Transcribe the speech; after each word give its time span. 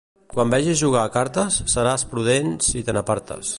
Quan 0.33 0.53
vegis 0.53 0.79
jugar 0.79 1.03
a 1.03 1.11
cartes, 1.17 1.59
seràs 1.75 2.07
prudent 2.15 2.51
si 2.71 2.85
te 2.89 2.99
n'apartes. 2.99 3.49